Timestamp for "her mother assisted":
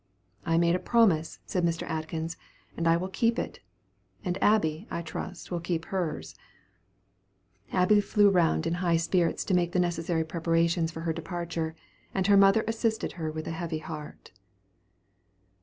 12.25-13.11